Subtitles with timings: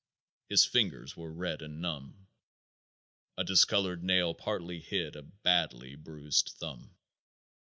[0.49, 2.25] His fingers were red and numb.
[3.37, 6.95] A discolored nail partly hid a badly bruised thumb.